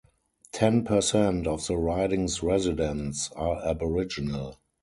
Ten 0.51 0.83
per 0.83 0.99
cent 0.99 1.45
of 1.45 1.67
the 1.67 1.77
riding's 1.77 2.41
residents 2.41 3.29
are 3.33 3.63
aboriginal. 3.63 4.57